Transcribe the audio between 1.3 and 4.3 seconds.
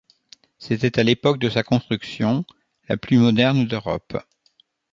de sa construction, la plus moderne d'Europe.